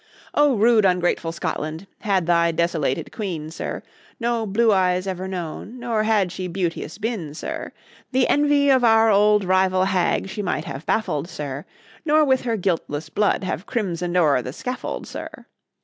[0.35, 1.85] rude ungrateful Scotland!
[1.99, 3.83] had thy desolated Queen, sir,
[4.19, 7.71] No blue eyes ever known, nor had she beauteous been, sir,
[8.11, 11.65] The envy of our old rival hag she might have baffled, sir,
[12.03, 15.45] Nor with her guiltless blood have crimson'd o'er the scaffold, sir.